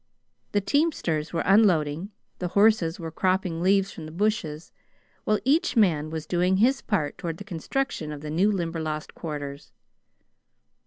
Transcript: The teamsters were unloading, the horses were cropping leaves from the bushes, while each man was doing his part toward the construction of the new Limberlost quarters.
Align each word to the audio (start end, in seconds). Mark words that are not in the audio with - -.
The 0.53 0.61
teamsters 0.61 1.31
were 1.31 1.41
unloading, 1.45 2.09
the 2.39 2.47
horses 2.57 2.99
were 2.99 3.11
cropping 3.11 3.61
leaves 3.61 3.91
from 3.91 4.07
the 4.07 4.11
bushes, 4.11 4.71
while 5.25 5.37
each 5.45 5.75
man 5.77 6.09
was 6.09 6.25
doing 6.25 6.57
his 6.57 6.81
part 6.81 7.19
toward 7.19 7.37
the 7.37 7.43
construction 7.43 8.11
of 8.11 8.21
the 8.21 8.31
new 8.31 8.51
Limberlost 8.51 9.13
quarters. 9.13 9.71